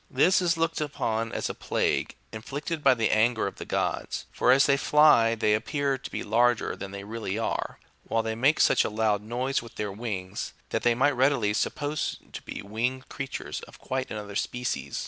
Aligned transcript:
This 0.09 0.41
is 0.41 0.57
looked 0.57 0.81
upon 0.81 1.31
as 1.31 1.47
a 1.47 1.53
plague31 1.53 2.13
inflicted 2.31 2.83
by 2.83 2.95
the 2.95 3.11
anger 3.11 3.45
of 3.45 3.57
the 3.57 3.65
gods; 3.65 4.25
for 4.31 4.51
as 4.51 4.65
they 4.65 4.75
fly 4.75 5.35
they 5.35 5.53
appear 5.53 5.95
to 5.99 6.09
be 6.09 6.23
larger 6.23 6.75
than 6.75 6.89
they 6.89 7.03
really 7.03 7.37
are, 7.37 7.77
while 8.05 8.23
they 8.23 8.33
make 8.33 8.59
such 8.59 8.83
a 8.83 8.89
loud 8.89 9.21
noise 9.21 9.61
with 9.61 9.75
their 9.75 9.91
wings, 9.91 10.53
that 10.69 10.81
they 10.81 10.95
might 10.95 11.11
be 11.11 11.17
readily 11.17 11.53
supposed 11.53 12.33
to 12.33 12.41
be 12.41 12.63
winged 12.63 13.09
creatures 13.09 13.61
of 13.67 13.77
quite 13.77 14.09
another 14.09 14.35
species. 14.35 14.99